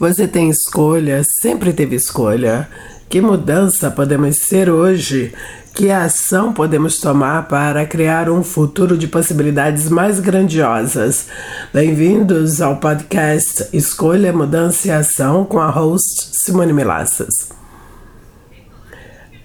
[0.00, 2.66] Você tem escolha, sempre teve escolha.
[3.06, 5.30] Que mudança podemos ser hoje?
[5.74, 11.26] Que ação podemos tomar para criar um futuro de possibilidades mais grandiosas?
[11.70, 17.50] Bem-vindos ao podcast Escolha, Mudança e Ação com a host Simone Milassas.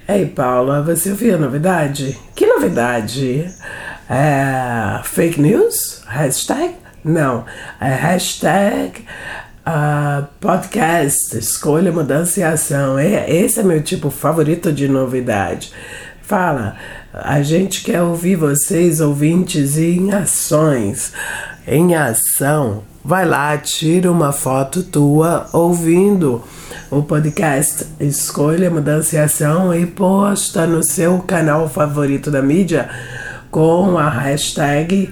[0.07, 2.17] Ei, Paula, você ouviu a novidade?
[2.33, 3.53] Que novidade?
[4.09, 6.01] É fake news?
[6.07, 6.75] Hashtag?
[7.03, 7.45] Não,
[7.79, 9.05] é hashtag
[9.65, 12.97] uh, podcast, escolha, mudança e ação.
[12.99, 15.71] É, esse é meu tipo favorito de novidade.
[16.21, 16.75] Fala,
[17.13, 21.13] a gente quer ouvir vocês, ouvintes, em ações.
[21.67, 26.43] Em ação, vai lá, tira uma foto tua ouvindo
[26.91, 32.89] o podcast Escolha, Mudança e Ação e posta no seu canal favorito da mídia
[33.49, 35.11] com a hashtag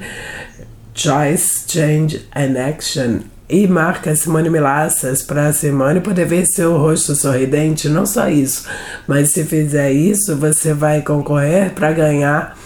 [0.94, 7.90] Choice, Change and Action e marca Simone Milassas para Simone poder ver seu rosto sorridente.
[7.90, 8.68] Não só isso,
[9.08, 12.58] mas se fizer isso, você vai concorrer para ganhar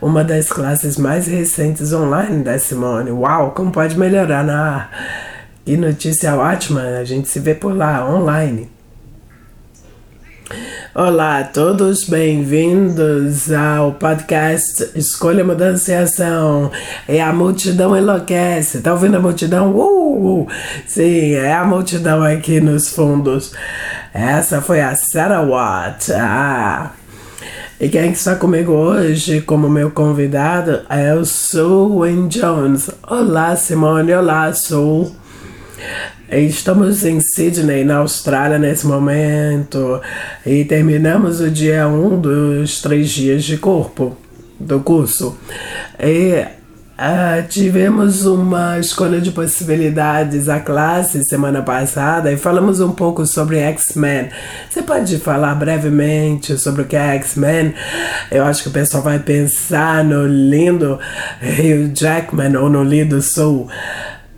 [0.00, 3.10] uma das classes mais recentes online da Simone.
[3.10, 4.88] Uau, como pode melhorar na
[5.64, 8.73] que notícia ótima, a gente se vê por lá online.
[10.94, 16.70] Olá a todos, bem-vindos ao podcast Escolha, Mudança e Ação.
[17.08, 18.80] É a multidão enlouquece.
[18.80, 19.72] Tá ouvindo a multidão?
[19.72, 20.48] Uh, uh.
[20.86, 23.52] Sim, é a multidão aqui nos fundos.
[24.12, 26.12] Essa foi a Sarah Watt.
[26.12, 26.92] Ah.
[27.80, 32.88] E quem está comigo hoje como meu convidado é o Sue Jones.
[33.08, 34.14] Olá, Simone.
[34.14, 35.12] Olá, Sue.
[36.30, 40.00] Estamos em Sydney, na Austrália, nesse momento,
[40.44, 44.16] e terminamos o dia 1 um dos três dias de corpo
[44.58, 45.36] do curso.
[46.00, 46.42] E
[46.98, 53.58] uh, tivemos uma escolha de possibilidades à classe semana passada e falamos um pouco sobre
[53.58, 54.30] X-Men.
[54.70, 57.74] Você pode falar brevemente sobre o que é X-Men?
[58.30, 60.98] Eu acho que o pessoal vai pensar no lindo
[61.42, 63.68] Hugh Jackman ou no lindo Soul.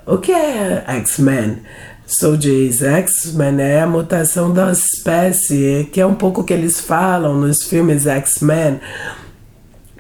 [0.07, 1.59] O que é X-Men?
[2.07, 6.81] Soul Jays X-Men é a mutação da espécie, que é um pouco o que eles
[6.81, 8.79] falam nos filmes X-Men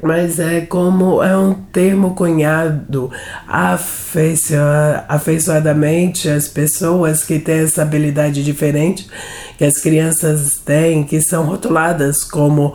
[0.02, 3.10] mas é como é um termo cunhado
[5.08, 9.08] afeiçoadamente às pessoas que têm essa habilidade diferente
[9.56, 12.74] que as crianças têm, que são rotuladas como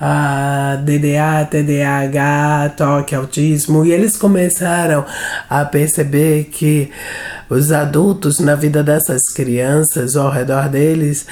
[0.00, 5.04] a DDA, TDAH, toque, autismo, e eles começaram
[5.48, 6.90] a perceber que
[7.50, 11.26] os adultos na vida dessas crianças ao redor deles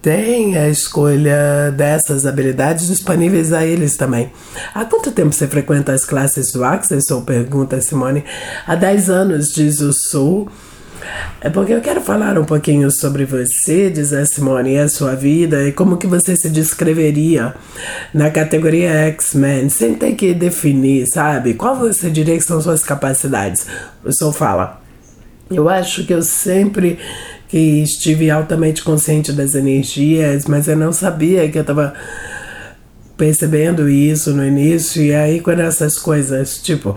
[0.00, 4.32] têm a escolha dessas habilidades disponíveis a eles também.
[4.74, 7.12] Há quanto tempo você frequenta as classes do Access?
[7.12, 8.24] Ou pergunta Simone.
[8.66, 10.50] Há 10 anos, diz o Sul.
[11.40, 15.14] É porque eu quero falar um pouquinho sobre você, diz a Simone, e a sua
[15.14, 17.54] vida, e como que você se descreveria
[18.14, 21.54] na categoria X-Men, sem ter que definir, sabe?
[21.54, 23.66] Qual você diria que são suas capacidades?
[24.04, 24.80] O Sol fala.
[25.50, 26.98] Eu acho que eu sempre
[27.48, 31.92] que estive altamente consciente das energias, mas eu não sabia que eu estava
[33.14, 36.96] percebendo isso no início, e aí quando essas coisas, tipo,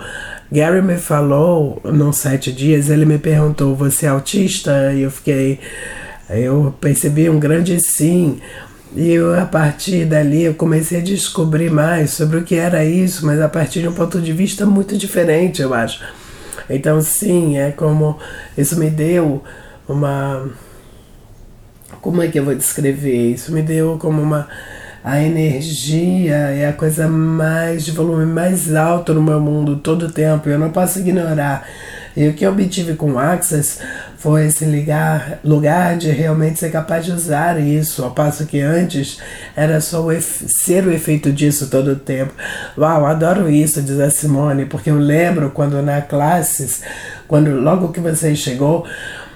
[0.51, 4.93] Gary me falou, nos sete dias, ele me perguntou: Você é autista?
[4.93, 5.59] E eu fiquei.
[6.29, 8.39] Eu percebi um grande sim.
[8.95, 13.25] E eu, a partir dali eu comecei a descobrir mais sobre o que era isso,
[13.25, 16.01] mas a partir de um ponto de vista muito diferente, eu acho.
[16.69, 18.17] Então, sim, é como
[18.57, 19.43] isso me deu
[19.87, 20.49] uma.
[22.01, 23.31] Como é que eu vou descrever?
[23.33, 24.47] Isso me deu como uma
[25.05, 30.11] a energia é a coisa mais de volume mais alto no meu mundo todo o
[30.11, 30.49] tempo.
[30.49, 31.63] Eu não posso ignorar.
[32.17, 33.77] E o que eu obtive com o Access
[34.17, 39.19] foi esse ligar, lugar de realmente ser capaz de usar isso, ao passo que antes
[39.55, 42.33] era só o ser o efeito disso todo o tempo.
[42.75, 46.81] Uau, adoro isso, diz a Simone, porque eu lembro quando na classes,
[47.27, 48.87] quando logo que você chegou,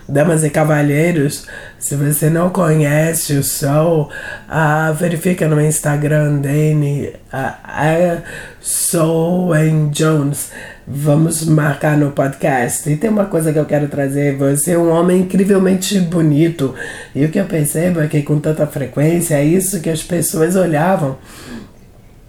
[0.09, 1.45] Damas e cavalheiros,
[1.77, 4.09] se você não conhece o Soul,
[4.49, 8.23] uh, verifica no Instagram dele, uh, é
[8.59, 10.51] Soul and Jones.
[10.87, 12.89] Vamos marcar no podcast.
[12.89, 16.73] E tem uma coisa que eu quero trazer: você é um homem incrivelmente bonito.
[17.13, 20.55] E o que eu percebo é que com tanta frequência é isso que as pessoas
[20.55, 21.17] olhavam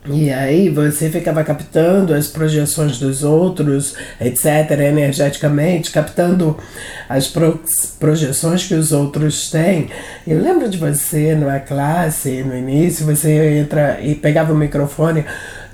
[0.06, 6.56] e aí você ficava captando as projeções dos outros, etc., energeticamente, captando
[7.06, 7.60] as pro
[7.98, 9.90] projeções que os outros têm.
[10.26, 15.24] Eu lembro de você numa classe, no início, você entra e pegava o microfone,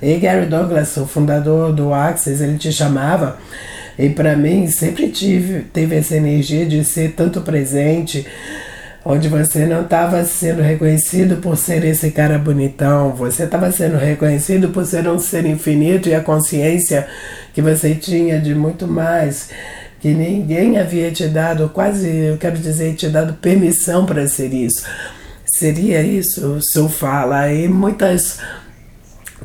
[0.03, 3.39] e Gary Douglas, o fundador do Axis, ele te chamava
[3.99, 8.27] E para mim sempre tive, teve essa energia de ser tanto presente,
[9.09, 14.71] onde você não estava sendo reconhecido por ser esse cara bonitão, você estava sendo reconhecido
[14.71, 17.07] por ser um ser infinito e a consciência
[17.55, 19.51] que você tinha de muito mais,
[20.01, 24.85] que ninguém havia te dado, quase, eu quero dizer, te dado permissão para ser isso.
[25.47, 28.41] Seria isso, se eu fala, e muitas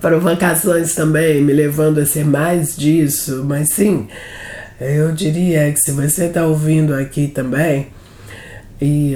[0.02, 4.08] provocações também me levando a ser mais disso, mas sim,
[4.80, 7.90] eu diria que se você está ouvindo aqui também,
[8.81, 9.16] e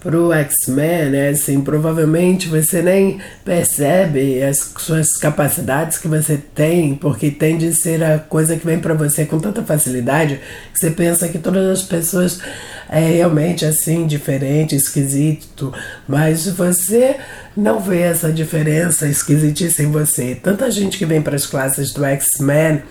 [0.00, 7.30] pro X-Men, né, assim, provavelmente você nem percebe as suas capacidades que você tem, porque
[7.30, 10.40] tende a ser a coisa que vem para você com tanta facilidade
[10.72, 12.40] que você pensa que todas as pessoas
[12.88, 15.72] é realmente assim, diferente, esquisito,
[16.06, 17.16] mas você
[17.58, 20.36] não vê essa diferença esquisitice em você.
[20.36, 22.82] Tanta gente que vem para as classes do X-Men,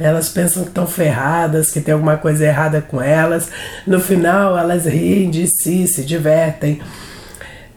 [0.00, 3.50] elas pensam que estão ferradas, que tem alguma coisa errada com elas.
[3.86, 6.53] No final, elas riem de si, se divertem.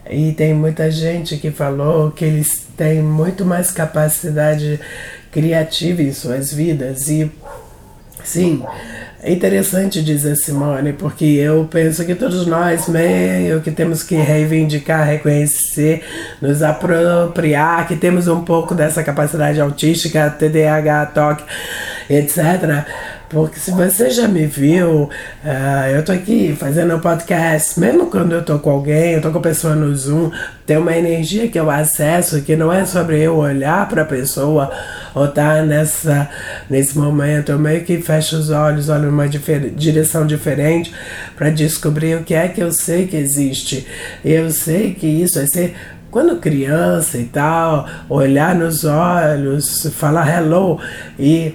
[0.09, 4.79] E tem muita gente que falou que eles têm muito mais capacidade
[5.31, 7.09] criativa em suas vidas.
[7.09, 7.29] E
[8.23, 8.63] sim,
[9.21, 15.05] é interessante, dizer Simone, porque eu penso que todos nós meio que temos que reivindicar,
[15.05, 16.03] reconhecer,
[16.41, 21.43] nos apropriar, que temos um pouco dessa capacidade autística, TDAH, TOC,
[22.09, 22.85] etc.
[23.29, 28.31] Porque se você já me viu, uh, eu tô aqui fazendo um podcast, mesmo quando
[28.31, 30.31] eu tô com alguém, eu tô com a pessoa no Zoom,
[30.65, 34.71] tem uma energia que eu acesso que não é sobre eu olhar para a pessoa
[35.13, 36.29] ou tá nessa,
[36.69, 37.51] nesse momento.
[37.51, 40.93] Eu meio que fecho os olhos, olho numa difer direção diferente
[41.35, 43.85] para descobrir o que é que eu sei que existe.
[44.23, 45.75] Eu sei que isso é ser
[46.09, 50.79] quando criança e tal, olhar nos olhos, falar hello
[51.19, 51.53] e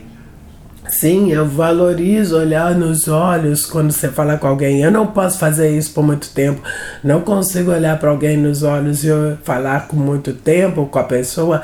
[0.93, 4.83] Sim, eu valorizo olhar nos olhos quando você fala com alguém.
[4.83, 6.62] Eu não posso fazer isso por muito tempo.
[7.03, 9.09] Não consigo olhar para alguém nos olhos e
[9.43, 11.62] falar com muito tempo com a pessoa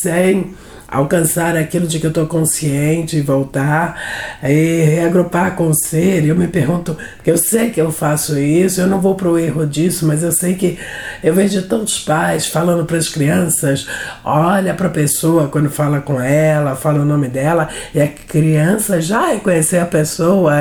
[0.00, 0.54] sem
[0.88, 4.00] alcançar aquilo de que eu estou consciente, voltar
[4.42, 6.24] e reagrupar com o ser.
[6.24, 9.38] Eu me pergunto, porque eu sei que eu faço isso, eu não vou para o
[9.38, 10.78] erro disso, mas eu sei que
[11.22, 13.86] eu vejo tantos pais falando para as crianças:
[14.24, 19.00] olha para a pessoa quando fala com ela, fala o nome dela, e a criança
[19.00, 20.54] já reconheceu a pessoa,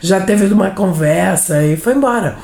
[0.00, 2.36] já teve uma conversa e foi embora.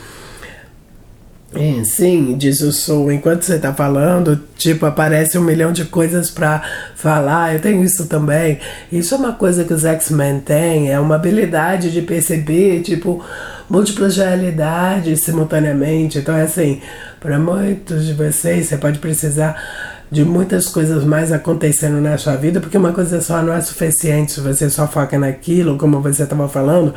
[1.52, 6.30] É, sim, diz o Sul, enquanto você está falando, tipo, aparece um milhão de coisas
[6.30, 6.62] para
[6.94, 7.54] falar.
[7.54, 8.60] Eu tenho isso também.
[8.90, 13.24] Isso é uma coisa que os X-Men têm, é uma habilidade de perceber, tipo,
[13.68, 16.18] múltiplas realidades simultaneamente.
[16.18, 16.80] Então, é assim,
[17.18, 19.60] para muitos de vocês, você pode precisar
[20.08, 24.32] de muitas coisas mais acontecendo na sua vida, porque uma coisa só não é suficiente
[24.32, 26.94] se você só foca naquilo, como você estava falando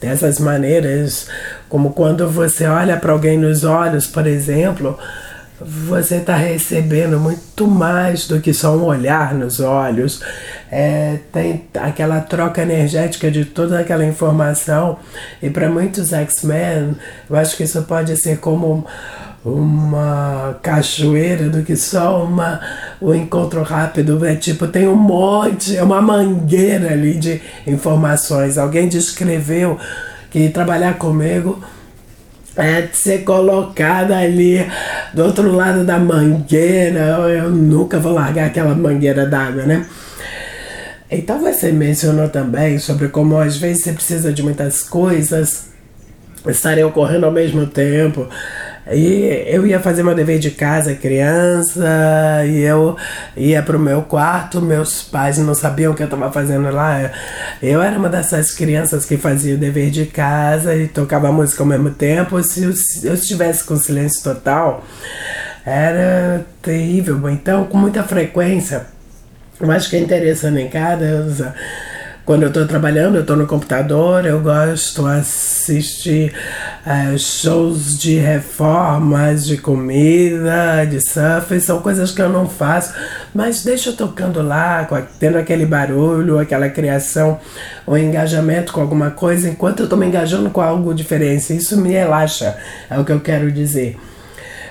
[0.00, 1.28] dessas maneiras,
[1.68, 4.98] como quando você olha para alguém nos olhos, por exemplo,
[5.60, 10.22] você está recebendo muito mais do que só um olhar nos olhos.
[10.70, 14.98] É, tem aquela troca energética de toda aquela informação.
[15.42, 16.96] E para muitos X-Men,
[17.28, 18.86] eu acho que isso pode ser como
[19.46, 22.60] uma cachoeira do que só uma,
[23.00, 24.24] um encontro rápido.
[24.26, 28.58] É tipo, tem um monte, é uma mangueira ali de informações.
[28.58, 29.78] Alguém descreveu
[30.30, 31.62] que trabalhar comigo
[32.56, 34.66] é ser colocada ali
[35.14, 37.00] do outro lado da mangueira.
[37.28, 39.86] Eu nunca vou largar aquela mangueira d'água, né?
[41.08, 45.66] Então você mencionou também sobre como às vezes você precisa de muitas coisas
[46.48, 48.28] estarem ocorrendo ao mesmo tempo.
[48.92, 51.84] E eu ia fazer meu dever de casa, criança,
[52.46, 52.96] e eu
[53.36, 57.10] ia pro meu quarto, meus pais não sabiam o que eu estava fazendo lá.
[57.60, 61.66] Eu era uma dessas crianças que fazia o dever de casa e tocava música ao
[61.66, 62.40] mesmo tempo.
[62.44, 64.84] Se eu, se eu estivesse com silêncio total,
[65.64, 67.28] era terrível.
[67.28, 68.86] Então, com muita frequência,
[69.60, 71.54] eu acho que é interessante em casa
[72.26, 76.34] quando eu estou trabalhando, eu estou no computador, eu gosto assistir
[76.84, 82.92] uh, shows de reformas, de comida, de surf, são coisas que eu não faço,
[83.32, 84.88] mas deixa eu tocando lá,
[85.20, 87.38] tendo aquele barulho, aquela criação,
[87.86, 91.56] o engajamento com alguma coisa, enquanto eu estou me engajando com algo diferente.
[91.56, 92.56] Isso me relaxa,
[92.90, 93.96] é o que eu quero dizer.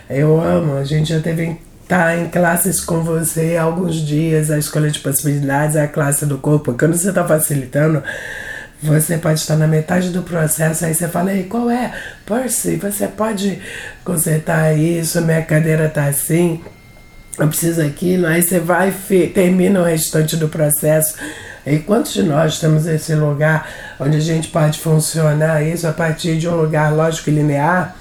[0.09, 1.57] Eu amo, a gente já teve
[1.87, 6.73] tá em classes com você alguns dias, a escolha de possibilidades, a classe do corpo.
[6.73, 8.01] Quando você está facilitando,
[8.81, 11.93] você pode estar na metade do processo, aí você fala, ei, qual é?
[12.25, 13.59] Percy, você pode
[14.03, 16.61] consertar isso, minha cadeira tá assim,
[17.37, 18.93] eu preciso aquilo, aí você vai,
[19.33, 21.15] termina o restante do processo,
[21.65, 23.67] E quantos de nós temos esse lugar
[23.99, 27.95] onde a gente pode funcionar isso a partir de um lugar lógico e linear?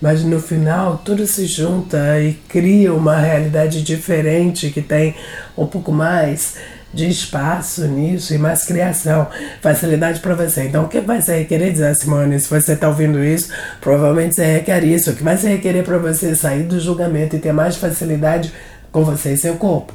[0.00, 5.14] Mas no final tudo se junta e cria uma realidade diferente que tem
[5.56, 6.56] um pouco mais
[6.96, 9.28] de espaço nisso e mais criação,
[9.60, 10.64] facilidade para você.
[10.64, 13.50] Então, o que vai se requerer, dizer Simone, se você está ouvindo isso,
[13.80, 15.10] provavelmente você requer isso.
[15.10, 18.52] O que vai se requerer para você sair do julgamento e ter mais facilidade
[18.90, 19.92] com você e seu corpo.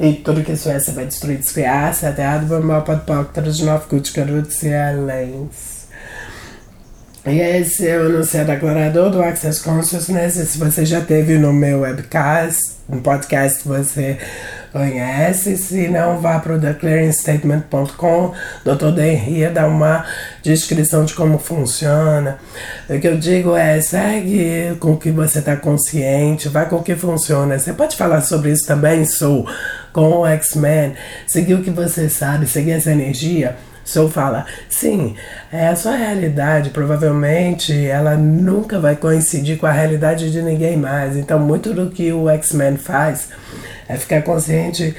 [0.00, 3.04] E tudo que isso é, você vai destruir, descriar, se até a do mapa de
[3.04, 5.48] pactos de nove garotos e além.
[7.26, 10.34] E esse é o enunciado declarador do Access Consciousness.
[10.34, 14.18] Se você já teve no meu webcast, no podcast, você
[14.70, 15.56] conhece.
[15.56, 18.34] Se não, vá para o declaringstatement.com.
[18.62, 18.90] Dr.
[18.94, 20.04] Denria dá uma
[20.42, 22.38] descrição de como funciona.
[22.90, 26.82] O que eu digo é: segue com o que você está consciente, vai com o
[26.82, 27.58] que funciona.
[27.58, 29.48] Você pode falar sobre isso também, sou
[29.94, 30.92] com o X-Men.
[31.26, 35.14] Seguir o que você sabe, seguir essa energia Soul fala, sim,
[35.52, 41.16] é a sua realidade, provavelmente ela nunca vai coincidir com a realidade de ninguém mais.
[41.16, 43.28] Então, muito do que o X-Men faz
[43.86, 44.96] é ficar consciente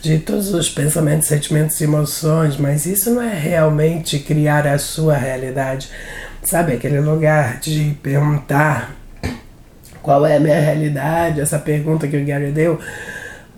[0.00, 5.16] de todos os pensamentos, sentimentos e emoções, mas isso não é realmente criar a sua
[5.16, 5.90] realidade.
[6.42, 8.94] Sabe, aquele lugar de perguntar
[10.00, 12.78] qual é a minha realidade, essa pergunta que o Gary deu,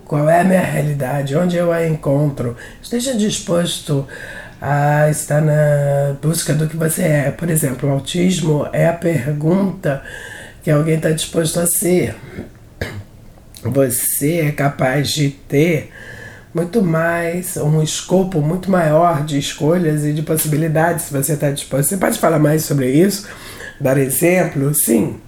[0.05, 2.57] qual é a minha realidade, onde eu a encontro.
[2.83, 4.42] Esteja disposto a
[5.11, 7.31] estar na busca do que você é.
[7.31, 10.03] Por exemplo, o autismo é a pergunta
[10.63, 12.15] que alguém está disposto a ser.
[13.65, 15.91] Você é capaz de ter
[16.55, 21.89] muito mais, um escopo muito maior de escolhas e de possibilidades se você está disposto.
[21.89, 23.27] Você pode falar mais sobre isso?
[23.81, 24.73] Dar exemplo?
[24.75, 25.19] Sim.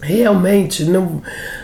[0.00, 1.22] Realmente, não.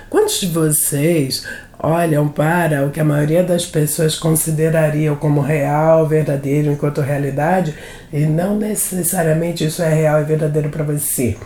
[0.08, 1.46] Quantos de vocês
[1.82, 7.74] olham para o que a maioria das pessoas considerariam como real, verdadeiro, enquanto realidade,
[8.12, 11.36] e não necessariamente isso é real e verdadeiro para você.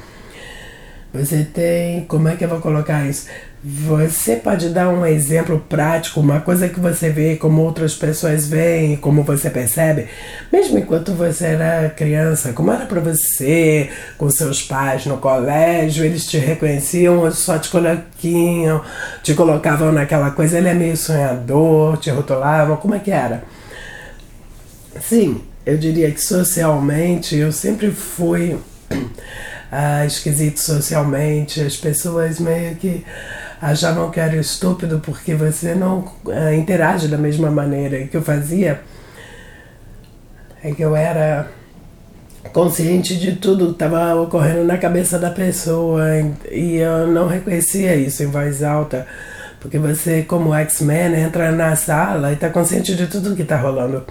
[1.13, 3.29] Você tem, como é que eu vou colocar isso?
[3.67, 8.95] Você pode dar um exemplo prático, uma coisa que você vê, como outras pessoas veem,
[8.95, 10.07] como você percebe,
[10.53, 16.27] mesmo enquanto você era criança, como era para você, com seus pais no colégio, eles
[16.27, 18.83] te reconheciam só te coloquiam,
[19.23, 23.45] te colocavam naquela coisa, ele é meio sonhador, te rotulavam, como é que era?
[25.01, 28.59] Sim, eu diria que socialmente eu sempre fui
[29.73, 33.03] ah, esquisito socialmente, as pessoas meio que
[33.65, 38.07] achavam que era estúpido porque você não uh, interage da mesma maneira.
[38.07, 38.81] Que eu fazia
[40.63, 41.49] é que eu era
[42.53, 46.03] consciente de tudo que estava ocorrendo na cabeça da pessoa
[46.51, 49.07] e eu não reconhecia isso em voz alta.
[49.61, 54.05] Porque você, como X-Men, entra na sala e está consciente de tudo que está rolando.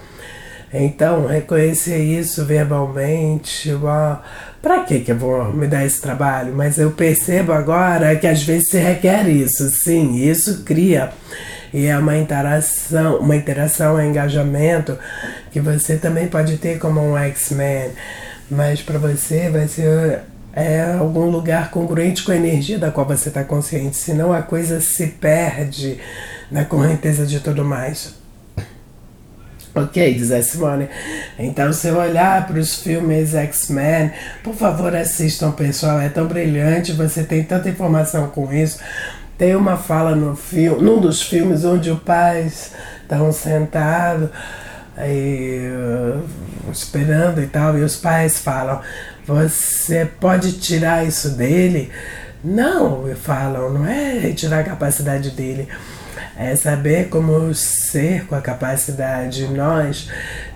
[0.73, 3.71] Então, reconhecer isso verbalmente,
[4.59, 6.51] para que que eu vou me dar esse trabalho?
[6.55, 11.11] Mas eu percebo agora que às vezes se requer isso, sim, isso cria.
[11.71, 14.97] E é uma interação, uma interação, um engajamento
[15.51, 17.91] que você também pode ter como um X-Men,
[18.49, 20.21] mas para você vai ser
[20.55, 24.79] é algum lugar congruente com a energia da qual você está consciente, senão a coisa
[24.79, 25.99] se perde
[26.51, 28.22] na correnteza de tudo mais.
[29.75, 30.87] Ok, diz a Simone.
[31.39, 34.11] Então, se eu olhar para os filmes X-Men,
[34.43, 35.99] por favor, assistam, pessoal.
[35.99, 38.79] É tão brilhante, você tem tanta informação com isso.
[39.35, 44.29] Tem uma fala no filme, num dos filmes onde o pai está sentado
[44.95, 45.61] aí,
[46.71, 48.79] esperando e tal, e os pais falam:
[49.25, 51.91] Você pode tirar isso dele?
[52.43, 55.67] Não, falam, não é retirar a capacidade dele
[56.37, 60.09] é saber como ser com a capacidade nós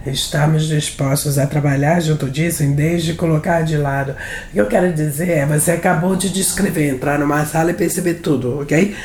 [0.06, 4.16] estamos dispostos a trabalhar junto disso em vez de colocar de lado.
[4.50, 8.16] O que eu quero dizer é, você acabou de descrever, entrar numa sala e perceber
[8.16, 8.96] tudo, ok?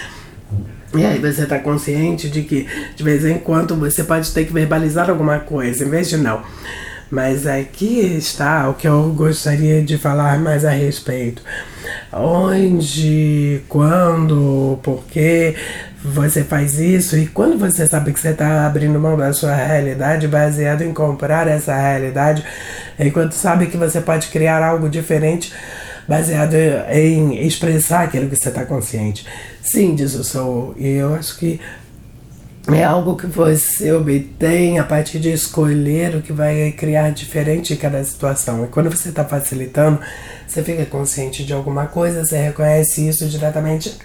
[0.94, 4.52] E aí você está consciente de que de vez em quando você pode ter que
[4.52, 6.42] verbalizar alguma coisa, em vez de não.
[7.10, 11.42] Mas aqui está o que eu gostaria de falar mais a respeito.
[12.10, 15.54] Onde, quando, por que
[16.04, 20.26] você faz isso e quando você sabe que você está abrindo mão da sua realidade
[20.26, 22.44] baseado em comprar essa realidade,
[22.98, 25.52] enquanto sabe que você pode criar algo diferente
[26.08, 26.54] baseado
[26.90, 29.24] em expressar aquilo que você está consciente.
[29.62, 31.60] Sim, diz o Soul, e eu acho que
[32.68, 37.76] é algo que você obtém a partir de escolher o que vai criar diferente em
[37.76, 38.64] cada situação.
[38.64, 40.00] E quando você está facilitando,
[40.46, 43.96] você fica consciente de alguma coisa, você reconhece isso diretamente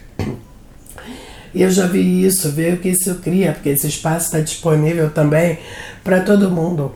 [1.54, 5.60] eu já vi isso, ver o que isso cria, porque esse espaço está disponível também
[6.04, 6.94] para todo mundo.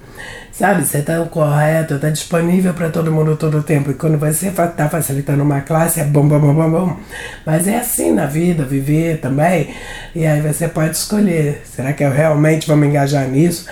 [0.51, 3.89] Sabe, você está correto, está disponível para todo mundo todo o tempo.
[3.89, 6.97] E quando você está facilitando uma classe, é bom, bom, bom, bom, bom.
[7.45, 9.73] Mas é assim na vida, viver também.
[10.13, 13.65] E aí você pode escolher: será que eu realmente vou me engajar nisso?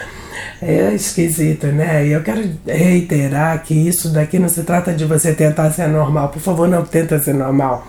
[0.62, 2.06] É esquisito, né?
[2.06, 6.30] E eu quero reiterar que isso daqui não se trata de você tentar ser normal.
[6.30, 7.88] Por favor, não tenta ser normal.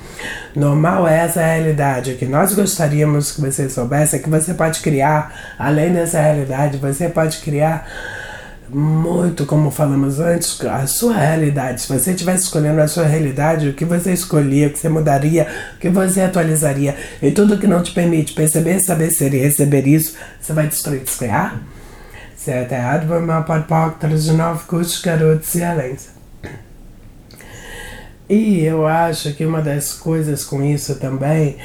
[0.54, 2.12] Normal é essa realidade.
[2.12, 6.78] O que nós gostaríamos que você soubesse é que você pode criar, além dessa realidade,
[6.78, 7.86] você pode criar
[8.68, 11.82] muito, como falamos antes, a sua realidade.
[11.82, 15.48] Se você estivesse escolhendo a sua realidade, o que você escolhia, o que você mudaria,
[15.74, 19.88] o que você atualizaria, e tudo que não te permite perceber, saber ser e receber
[19.88, 21.60] isso, você vai destruir, descriar?
[22.42, 25.94] Certo, errado, vamos para o 39 cursos, garotos e além.
[28.30, 31.58] E eu acho que uma das coisas com isso também,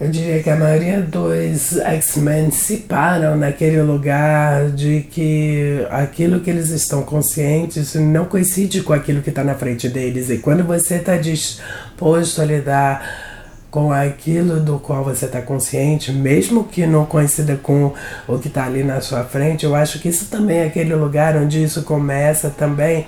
[0.00, 6.50] eu diria que a maioria dos X-Men se param naquele lugar de que aquilo que
[6.50, 10.28] eles estão conscientes não coincide com aquilo que está na frente deles.
[10.28, 13.35] E quando você está disposto a lidar
[13.70, 17.92] com aquilo do qual você está consciente, mesmo que não coincida com
[18.26, 21.36] o que está ali na sua frente, eu acho que isso também é aquele lugar
[21.36, 23.06] onde isso começa também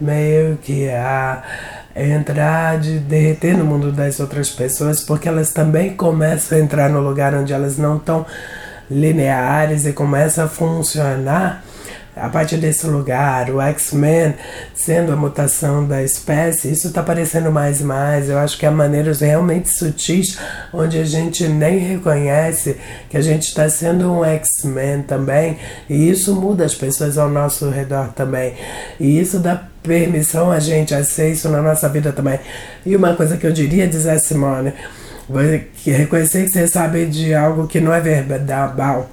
[0.00, 1.42] meio que a
[1.94, 7.00] entrar, de derreter no mundo das outras pessoas, porque elas também começam a entrar no
[7.00, 8.24] lugar onde elas não estão
[8.90, 11.62] lineares e começam a funcionar
[12.14, 14.34] a partir desse lugar, o X-Men
[14.74, 18.28] sendo a mutação da espécie, isso está aparecendo mais e mais.
[18.28, 20.38] Eu acho que há maneiras realmente sutis
[20.72, 22.76] onde a gente nem reconhece
[23.08, 27.70] que a gente está sendo um X-Men também, e isso muda as pessoas ao nosso
[27.70, 28.54] redor também.
[29.00, 32.38] E isso dá permissão a gente a ser isso na nossa vida também.
[32.84, 34.74] E uma coisa que eu diria, dizer Simone,
[35.84, 39.08] reconhecer que você sabe de algo que não é verbal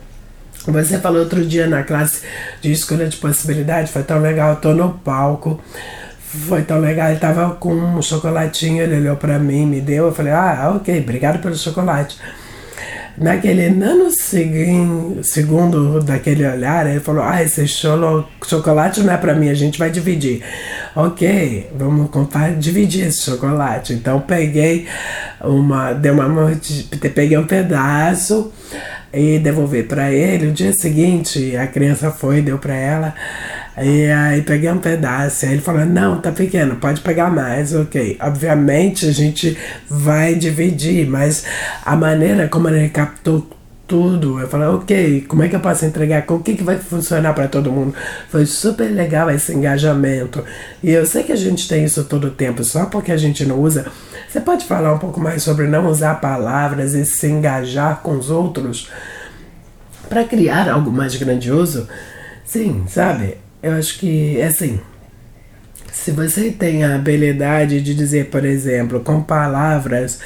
[0.67, 2.21] você falou outro dia na classe
[2.61, 5.59] de escolha de possibilidade, foi tão legal, eu tô no palco.
[6.47, 10.11] Foi tão legal, ele tava com um chocolatinho, ele olhou para mim, me deu, eu
[10.13, 12.17] falei, ah, ok, obrigado pelo chocolate.
[13.19, 13.69] Naquele
[15.23, 19.89] segundo daquele olhar, ele falou: Ah, esse chocolate não é para mim, a gente vai
[19.89, 20.41] dividir.
[20.95, 22.09] Ok, vamos
[22.57, 23.91] dividir esse chocolate.
[23.91, 24.87] Então peguei
[25.41, 26.49] uma, dei uma
[27.13, 28.53] peguei um pedaço
[29.13, 30.47] e devolver para ele.
[30.47, 33.15] O dia seguinte, a criança foi, deu para ela.
[33.81, 35.45] E aí peguei um pedaço.
[35.45, 37.73] Aí ele falou: Não, tá pequeno, pode pegar mais.
[37.73, 38.17] Ok.
[38.21, 39.57] Obviamente a gente
[39.89, 41.45] vai dividir, mas
[41.85, 43.47] a maneira como ele captou
[43.89, 44.39] tudo.
[44.39, 46.23] Eu falei, ok, como é que eu posso entregar?
[46.29, 47.95] O que, que vai funcionar para todo mundo?
[48.29, 50.45] Foi super legal esse engajamento.
[50.83, 53.43] E eu sei que a gente tem isso todo o tempo, só porque a gente
[53.45, 53.87] não usa.
[54.29, 58.29] Você pode falar um pouco mais sobre não usar palavras e se engajar com os
[58.29, 58.91] outros
[60.07, 61.87] para criar algo mais grandioso?
[62.45, 63.37] Sim, sabe?
[63.61, 64.79] Eu acho que é assim.
[65.91, 70.19] Se você tem a habilidade de dizer, por exemplo, com palavras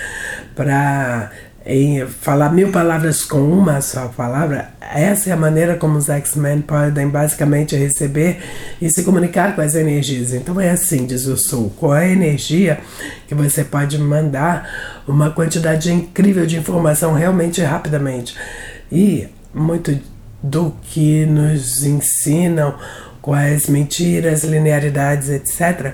[0.54, 1.32] para
[1.66, 6.62] em falar mil palavras com uma só palavra, essa é a maneira como os X-Men
[6.62, 8.40] podem basicamente receber
[8.82, 10.34] e se comunicar com as energias.
[10.34, 12.80] Então é assim, diz o Sul, com a energia
[13.28, 18.36] que você pode mandar uma quantidade incrível de informação realmente rapidamente.
[18.92, 19.98] E muito
[20.42, 22.76] do que nos ensinam
[23.24, 25.94] com as mentiras, linearidades, etc.,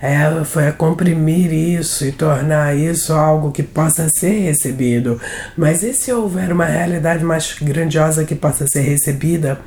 [0.00, 5.20] ela foi a comprimir isso e tornar isso algo que possa ser recebido.
[5.56, 9.58] Mas e se houver uma realidade mais grandiosa que possa ser recebida?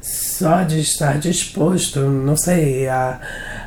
[0.00, 3.20] Só de estar disposto, não sei, a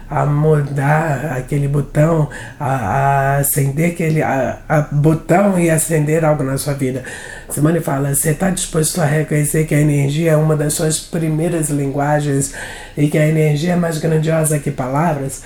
[0.09, 2.29] a mudar aquele botão,
[2.59, 7.03] a, a acender aquele a, a, botão e acender algo na sua vida.
[7.49, 11.69] Simone fala: você está disposto a reconhecer que a energia é uma das suas primeiras
[11.69, 12.53] linguagens
[12.97, 15.41] e que a energia é mais grandiosa que palavras?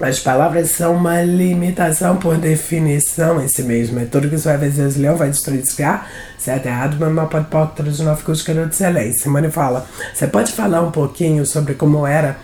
[0.00, 3.98] As palavras são uma limitação por definição em si mesmo.
[3.98, 6.08] É tudo que vai fazer, leão vai descriar,
[6.38, 8.06] certo, errado, mas mal pode pôr todos os
[8.42, 9.22] que de excelência.
[9.24, 9.84] Simone fala,
[10.14, 12.36] você pode falar um pouquinho sobre como era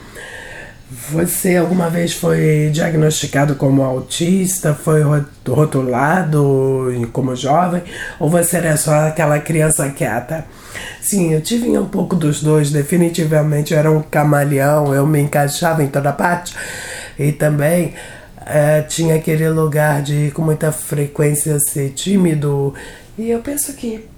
[1.11, 5.03] você alguma vez foi diagnosticado como autista, foi
[5.47, 7.83] rotulado como jovem,
[8.19, 10.45] ou você era só aquela criança quieta?
[11.01, 13.73] Sim, eu tive um pouco dos dois, definitivamente.
[13.73, 16.55] Eu era um camaleão, eu me encaixava em toda parte.
[17.19, 17.95] E também
[18.47, 22.75] é, tinha aquele lugar de com muita frequência ser tímido.
[23.19, 24.09] E eu penso que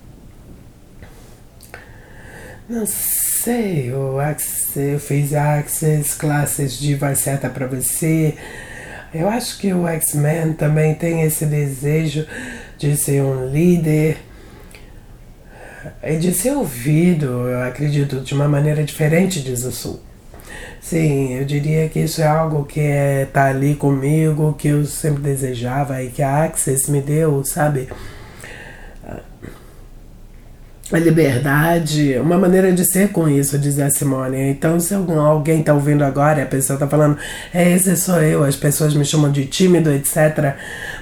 [2.69, 3.36] não sei,
[3.95, 8.35] o Access, eu fiz Access, classes de vai certa para você.
[9.15, 12.27] Eu acho que o X-Men também tem esse desejo
[12.77, 14.19] de ser um líder
[16.03, 20.01] e de ser ouvido, eu acredito, de uma maneira diferente, diz o Sul.
[20.81, 25.23] Sim, eu diria que isso é algo que é tá ali comigo, que eu sempre
[25.23, 27.89] desejava e que a Access me deu, sabe?
[30.93, 34.51] A liberdade, uma maneira de ser com isso, diz a Simone.
[34.51, 37.19] Então, se algum, alguém está ouvindo agora e a pessoa está falando,
[37.53, 40.55] é, esse sou eu, as pessoas me chamam de tímido, etc.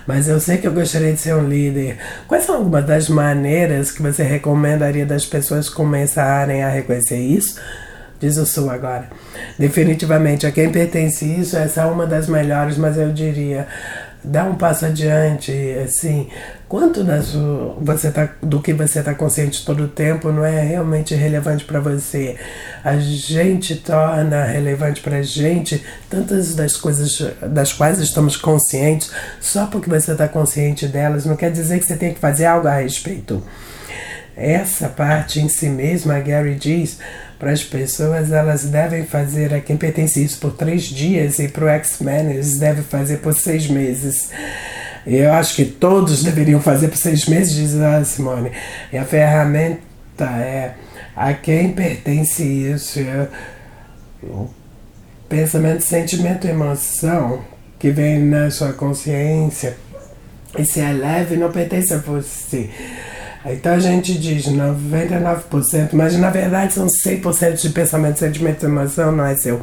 [0.06, 1.98] Mas eu sei que eu gostaria de ser um líder.
[2.26, 7.60] Quais são algumas das maneiras que você recomendaria das pessoas começarem a reconhecer isso?
[8.18, 9.10] Diz o Sul agora.
[9.58, 13.66] Definitivamente, a quem pertence isso, essa é uma das melhores, mas eu diria
[14.24, 15.52] dá um passo adiante,
[15.84, 16.28] assim,
[16.68, 20.62] quanto da sua, você tá, do que você está consciente todo o tempo não é
[20.62, 22.36] realmente relevante para você.
[22.82, 29.10] A gente torna relevante para a gente tantas das coisas das quais estamos conscientes,
[29.40, 32.66] só porque você está consciente delas, não quer dizer que você tem que fazer algo
[32.66, 33.42] a respeito.
[34.36, 36.98] Essa parte em si mesma, a Gary diz,
[37.44, 41.66] para as pessoas, elas devem fazer a quem pertence isso por três dias e para
[41.66, 44.30] o X-Men eles devem fazer por seis meses.
[45.06, 48.50] Eu acho que todos deveriam fazer por seis meses, diz a Simone.
[48.90, 50.72] E a ferramenta é
[51.14, 53.00] a quem pertence isso.
[53.00, 53.28] É
[54.22, 54.48] o
[55.28, 57.44] pensamento, sentimento, emoção
[57.78, 59.76] que vem na sua consciência
[60.58, 62.70] e se eleva e não pertence a você.
[63.46, 69.12] Então a gente diz 99%, mas na verdade são 100% de pensamento, sentimento e emoção
[69.12, 69.62] não é seu.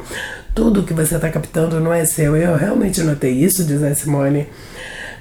[0.54, 2.36] Tudo que você está captando não é seu.
[2.36, 4.46] Eu realmente notei isso, diz a Simone,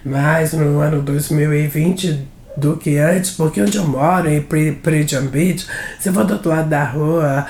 [0.06, 5.68] mais no ano 2020 do que antes, porque onde eu moro, em Pre Beach,
[6.00, 7.48] se for do outro lado da rua,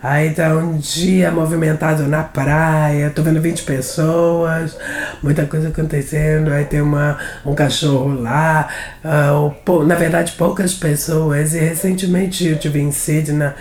[0.00, 4.76] Aí tá um dia movimentado na praia, tô vendo 20 pessoas,
[5.20, 6.52] muita coisa acontecendo.
[6.52, 8.68] Aí tem uma, um cachorro lá,
[9.04, 11.52] uh, na verdade poucas pessoas.
[11.52, 13.52] E recentemente eu tive em Sydney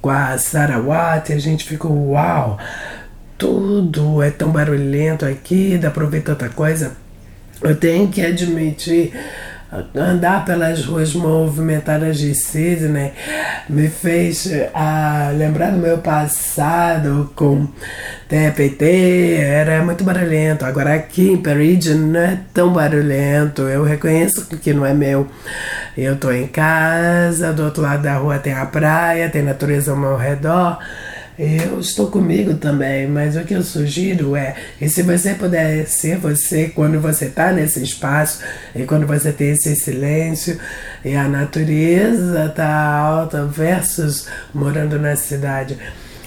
[0.00, 2.58] com a Sarah Watt e a gente ficou, uau,
[3.36, 6.96] tudo é tão barulhento aqui, dá pra ver tanta coisa.
[7.62, 9.12] Eu tenho que admitir
[9.94, 13.12] andar pelas ruas movimentadas de Sydney
[13.68, 17.66] me fez uh, lembrar do meu passado com
[18.28, 20.64] TPT, era muito barulhento.
[20.64, 25.26] Agora aqui em Peridge não é tão barulhento, eu reconheço que não é meu.
[25.96, 29.96] Eu tô em casa, do outro lado da rua tem a praia, tem natureza ao
[29.96, 30.78] meu redor.
[31.38, 36.16] Eu estou comigo também, mas o que eu sugiro é, e se você puder ser
[36.16, 38.40] você quando você está nesse espaço
[38.74, 40.58] e quando você tem esse silêncio
[41.04, 45.76] e a natureza está alta versus morando na cidade,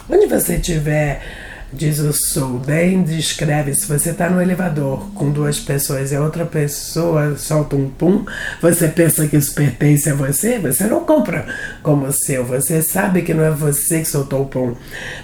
[0.08, 1.22] onde você estiver
[1.72, 6.22] Diz o Sul, bem descreve, se você está no elevador com duas pessoas e a
[6.22, 8.26] outra pessoa solta um pum,
[8.60, 11.46] você pensa que isso pertence a você, você não compra
[11.84, 14.74] como seu, você sabe que não é você que soltou o pum,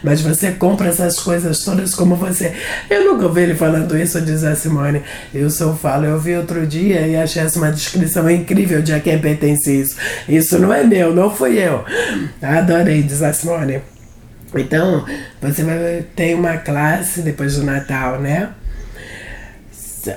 [0.03, 2.53] mas você compra essas coisas todas como você.
[2.91, 5.01] Eu nunca ouvi ele falando isso, diz a Simone.
[5.33, 8.99] Eu sou falo, eu vi outro dia e achei essa uma descrição incrível de a
[8.99, 9.95] quem pertence isso.
[10.29, 11.83] Isso não é meu, não fui eu.
[12.39, 13.94] Adorei, diz a Simone.
[14.57, 15.05] Então,
[15.41, 18.49] você vai ter uma classe depois do Natal, né?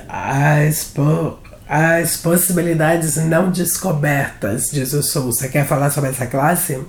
[0.07, 0.93] As,
[1.67, 5.31] as possibilidades não descobertas, diz o Sul.
[5.33, 6.79] Você quer falar sobre essa classe?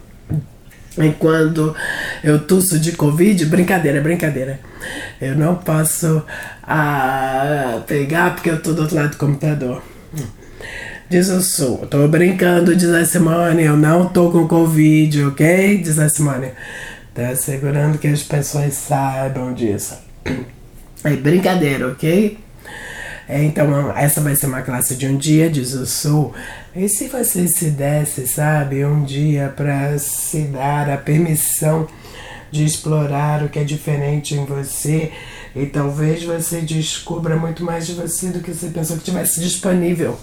[0.98, 1.74] Enquanto
[2.22, 4.60] eu tuço de Covid, brincadeira, brincadeira.
[5.20, 6.22] Eu não posso
[6.62, 9.82] ah, pegar porque eu tô do outro lado do computador.
[11.08, 15.78] Diz o Sul, tô brincando, diz a Simone, eu não tô com Covid, ok?
[15.78, 16.52] Diz a Simone.
[17.14, 19.98] Tá assegurando que as pessoas saibam disso.
[21.02, 22.38] É brincadeira, ok?
[23.28, 26.34] Então, essa vai ser uma classe de um dia, diz o Sul.
[26.74, 31.88] E se você se desse, sabe, um dia para se dar a permissão
[32.50, 35.12] de explorar o que é diferente em você,
[35.54, 40.18] e talvez você descubra muito mais de você do que você pensou que tivesse disponível.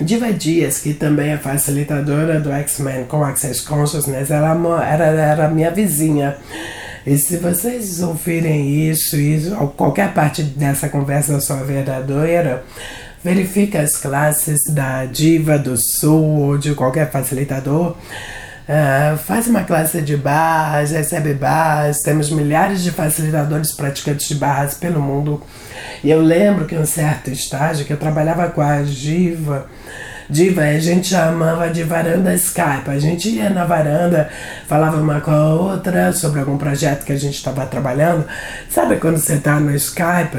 [0.00, 5.70] Diva Dias, que também é facilitadora do X-Men com Access Consciousness, ela era, era minha
[5.70, 6.36] vizinha.
[7.06, 12.62] E se vocês ouvirem isso, isso, qualquer parte dessa conversa sua verdadeira,
[13.24, 17.96] verifique as classes da Diva do Sul ou de qualquer facilitador.
[18.70, 24.74] Uh, faz uma classe de barras, recebe barras, temos milhares de facilitadores praticantes de barras
[24.74, 25.42] pelo mundo.
[26.04, 29.66] E eu lembro que em um certo estágio que eu trabalhava com a Diva,
[30.28, 32.88] Diva, a gente chamava de varanda Skype.
[32.88, 34.30] A gente ia na varanda,
[34.68, 38.24] falava uma com a outra sobre algum projeto que a gente estava trabalhando.
[38.68, 40.38] Sabe quando você está no Skype?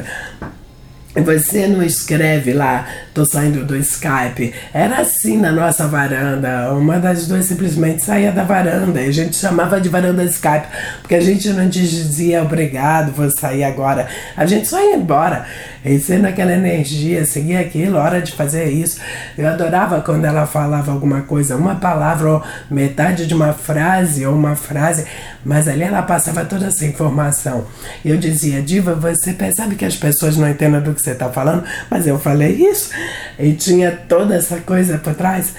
[1.16, 4.54] Você não escreve lá, tô saindo do Skype.
[4.74, 6.74] Era assim na nossa varanda.
[6.74, 9.02] Uma das duas simplesmente saía da varanda.
[9.02, 10.68] E a gente chamava de varanda Skype,
[11.02, 14.08] porque a gente não dizia obrigado, vou sair agora.
[14.38, 15.46] A gente só ia embora.
[15.84, 19.00] E sendo aquela energia, seguir aquilo, hora de fazer isso.
[19.38, 24.36] Eu adorava quando ela falava alguma coisa, uma palavra ou metade de uma frase ou
[24.36, 25.06] uma frase,
[25.44, 27.66] mas ali ela passava toda essa informação.
[28.04, 31.64] Eu dizia, Diva, você percebe que as pessoas não entendem do que você está falando?
[31.90, 32.92] Mas eu falei isso.
[33.40, 35.54] E tinha toda essa coisa por trás.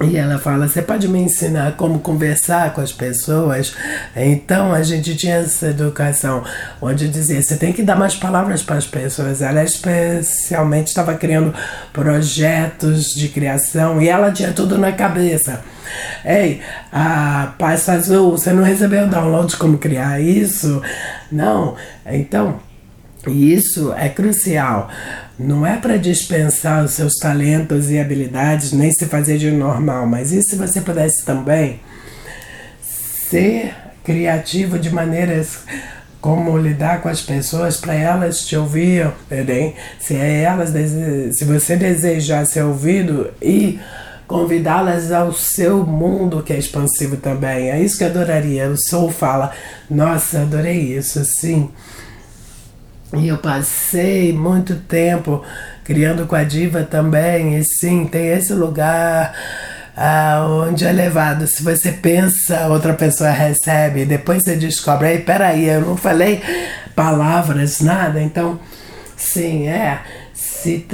[0.00, 3.74] E ela fala: Você pode me ensinar como conversar com as pessoas?
[4.14, 6.44] Então a gente tinha essa educação,
[6.80, 9.42] onde dizia: Você tem que dar mais palavras para as pessoas.
[9.42, 11.52] Ela especialmente estava criando
[11.92, 15.62] projetos de criação e ela tinha tudo na cabeça.
[16.24, 16.60] Ei,
[16.92, 20.80] a Paz Azul, você não recebeu o download de como criar isso?
[21.32, 21.74] Não.
[22.06, 22.60] Então,
[23.28, 24.90] isso é crucial.
[25.38, 30.32] Não é para dispensar os seus talentos e habilidades, nem se fazer de normal, mas
[30.32, 31.80] e se você pudesse também
[33.28, 35.58] ser criativo de maneiras
[36.20, 40.70] como lidar com as pessoas para elas te ouvirem, se é elas
[41.36, 43.78] se você desejar ser ouvido e
[44.26, 47.70] convidá-las ao seu mundo que é expansivo também.
[47.70, 48.68] É isso que eu adoraria.
[48.68, 49.52] O Soul fala:
[49.90, 51.70] "Nossa, adorei isso, sim".
[53.14, 55.42] E eu passei muito tempo
[55.82, 59.34] criando com a diva também, e sim, tem esse lugar
[59.96, 61.46] ah, onde é levado.
[61.46, 66.42] Se você pensa, outra pessoa recebe, depois você descobre, aí peraí, eu não falei
[66.94, 68.60] palavras, nada, então,
[69.16, 70.00] sim, é.
[70.62, 70.84] Se,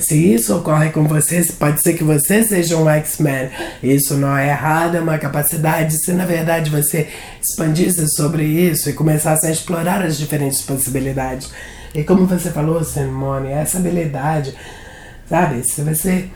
[0.00, 3.50] se isso ocorre com você, pode ser que você seja um X-Men.
[3.82, 5.96] Isso não é errado, é uma capacidade.
[6.04, 7.08] Se na verdade você
[7.40, 11.52] expandisse sobre isso e começasse a explorar as diferentes possibilidades.
[11.94, 14.54] E como você falou, Simone, essa habilidade,
[15.28, 15.62] sabe?
[15.62, 16.28] Se você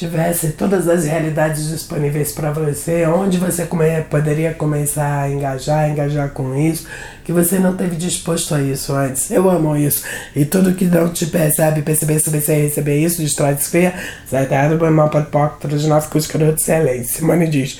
[0.00, 6.30] tivesse todas as realidades disponíveis para você, onde você come, poderia começar a engajar, engajar
[6.30, 6.86] com isso,
[7.22, 9.30] que você não teve disposto a isso antes.
[9.30, 10.02] Eu amo isso.
[10.34, 13.92] E tudo que não te percebe, perceber se você receber isso, destrói, descria,
[14.26, 15.28] sai terra do mal para
[15.64, 17.18] o de nove cuscador de excelência.
[17.18, 17.78] Simone diz.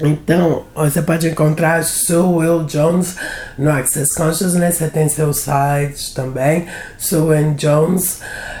[0.00, 3.14] Então, você pode encontrar Sue Will Jones
[3.56, 6.66] no Access Consciousness, você tem seu site também,
[6.98, 8.18] Sue Jones,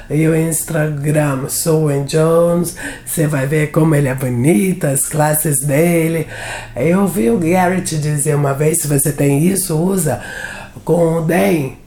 [0.08, 6.28] e o Instagram, Sue Jones, você vai ver como ele é bonito, as classes dele.
[6.76, 10.20] Eu ouvi o Garrett dizer uma vez, se você tem isso, usa
[10.84, 11.26] com o.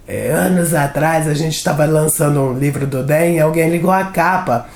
[0.09, 4.05] É, anos atrás a gente estava lançando um livro do Dan e alguém ligou a
[4.05, 4.67] capa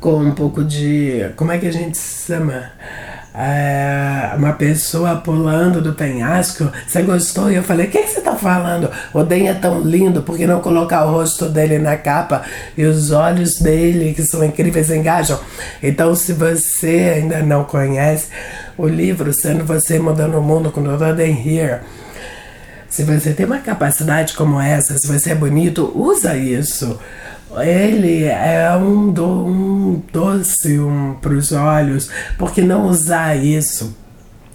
[0.00, 1.32] com um pouco de.
[1.36, 2.70] Como é que a gente chama?
[3.34, 6.70] É, uma pessoa pulando do penhasco.
[6.86, 7.50] Você gostou?
[7.50, 8.90] E eu falei: O que, que você está falando?
[9.12, 12.42] O Den é tão lindo, por que não colocar o rosto dele na capa
[12.76, 15.38] e os olhos dele, que são incríveis, engajam?
[15.82, 18.28] Então, se você ainda não conhece
[18.76, 21.14] o livro Sendo Você Mudando o Mundo com o Dr.
[21.14, 21.80] Dan Here.
[22.88, 26.98] Se você tem uma capacidade como essa, se você é bonito, usa isso
[27.56, 33.96] ele é um, do, um doce um, para os olhos, porque não usar isso?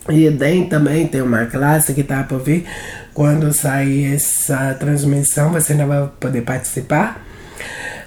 [0.09, 2.65] E tem também tem uma classe que está por vir.
[3.13, 7.23] Quando sair essa transmissão, você não vai poder participar.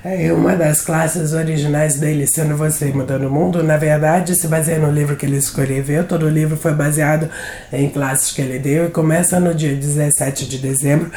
[0.05, 4.79] É uma das classes originais dele, sendo você mudando o mundo, na verdade se baseia
[4.79, 6.05] no livro que ele escreveu.
[6.05, 7.29] Todo o livro foi baseado
[7.72, 11.11] em classes que ele deu e começa no dia 17 de dezembro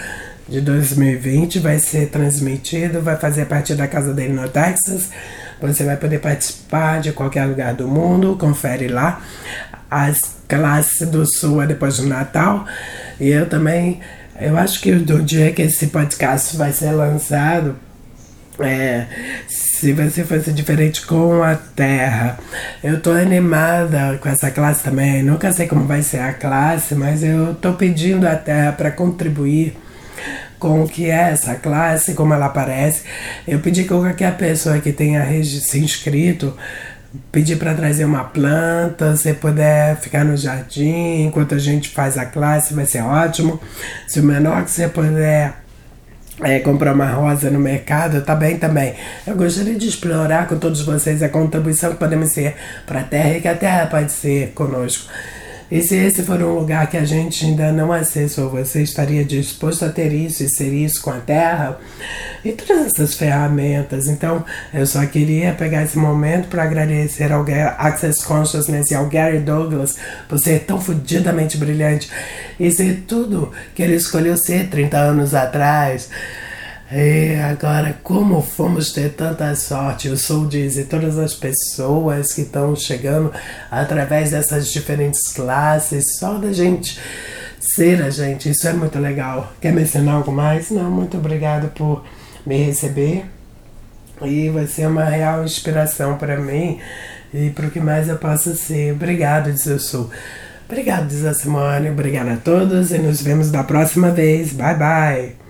[0.49, 5.09] de 2020 vai ser transmitido, vai fazer parte da casa dele no Texas.
[5.61, 9.21] Você vai poder participar de qualquer lugar do mundo, confere lá.
[9.91, 12.65] As classes do Sul é depois do Natal.
[13.19, 13.99] E eu também,
[14.39, 17.75] eu acho que do dia que esse podcast vai ser lançado,
[18.59, 19.05] é,
[19.47, 22.39] se você fosse diferente com a Terra.
[22.83, 25.21] Eu tô animada com essa classe também.
[25.21, 29.77] Nunca sei como vai ser a classe, mas eu tô pedindo a Terra para contribuir
[30.57, 33.03] com o que é essa classe, como ela aparece.
[33.47, 36.55] Eu pedi que qualquer pessoa que tenha se inscrito
[37.31, 42.25] pedir para trazer uma planta, se puder ficar no jardim enquanto a gente faz a
[42.25, 43.59] classe, vai ser ótimo.
[44.07, 45.55] Se o menor que você puder
[46.41, 48.93] é, comprar uma rosa no mercado, tá bem também.
[49.25, 52.55] Eu gostaria de explorar com todos vocês a contribuição que podemos ser
[52.85, 55.09] para a Terra e que a Terra pode ser conosco.
[55.71, 59.85] E se esse for um lugar que a gente ainda não acessou, você estaria disposto
[59.85, 61.79] a ter isso e ser isso com a Terra?
[62.43, 64.07] E todas essas ferramentas.
[64.07, 67.45] Então, eu só queria pegar esse momento para agradecer ao
[67.77, 69.95] Access Consciousness e ao Gary Douglas
[70.27, 72.09] por ser tão fudidamente brilhante
[72.59, 76.09] e ser tudo que ele escolheu ser 30 anos atrás.
[76.91, 82.75] E agora, como fomos ter tanta sorte, eu sou dizer todas as pessoas que estão
[82.75, 83.31] chegando
[83.69, 86.99] através dessas diferentes classes, só da gente
[87.59, 89.53] ser a gente, isso é muito legal.
[89.61, 90.71] Quer mencionar algo mais?
[90.71, 92.03] Não, muito obrigado por
[92.43, 93.25] me receber.
[94.23, 96.79] E vai ser uma real inspiração para mim
[97.33, 98.93] e para o que mais eu possa ser.
[98.93, 100.09] Obrigado, diz eu sou.
[100.67, 101.89] Obrigado, diz a Simone.
[101.89, 104.53] Obrigado a todos e nos vemos da próxima vez.
[104.53, 105.48] Bye, bye.